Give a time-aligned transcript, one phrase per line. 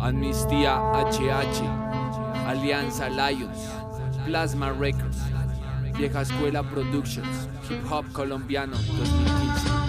[0.00, 1.62] Amnistía HH,
[2.46, 3.70] Alianza Lions,
[4.26, 5.18] Plasma Records,
[5.96, 9.83] Vieja Escuela Productions, Hip Hop Colombiano 2015.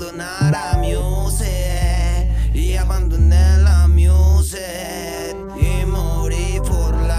[0.00, 1.48] abandonar a Music
[2.54, 7.12] y abandoné la Music y morí por life.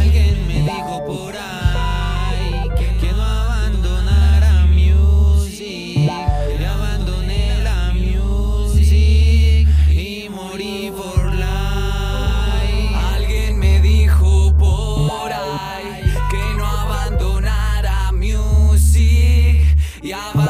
[0.00, 2.68] Alguien me dijo por ahí
[3.00, 6.10] que no abandonara Music
[6.58, 12.96] y abandoné la Music y morí por life.
[13.14, 19.62] Alguien me dijo por ahí que no abandonara Music
[20.02, 20.43] y abandoné